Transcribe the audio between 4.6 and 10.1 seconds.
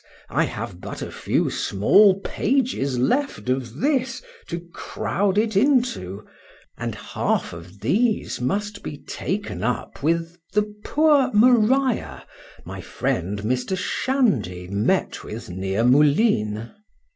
crowd it into,—and half of these must be taken up